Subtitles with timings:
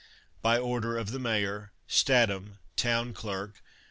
[0.41, 3.61] By Order of the Mayor, STATHAM, TOWN CLERK.